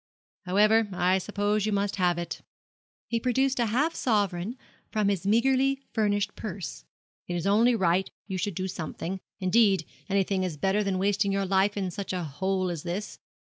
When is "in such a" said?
11.77-12.23